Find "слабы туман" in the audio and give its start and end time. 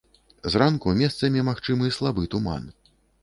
1.99-2.63